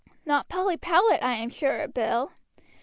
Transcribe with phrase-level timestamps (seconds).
[0.25, 2.31] "Not Polly Powlett, I am sure, Bill."